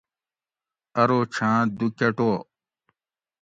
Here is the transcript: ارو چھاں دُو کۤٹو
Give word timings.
ارو 1.01 1.19
چھاں 1.33 1.59
دُو 1.77 1.87
کۤٹو 1.97 2.31